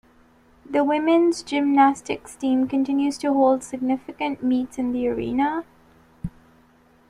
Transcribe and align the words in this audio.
The 0.67 0.83
women's 0.83 1.43
gymnastics 1.43 2.35
team 2.35 2.67
continues 2.67 3.19
to 3.19 3.33
hold 3.33 3.61
significant 3.63 4.41
meets 4.41 4.79
in 4.79 4.93
the 4.93 5.07
arena. 5.07 5.63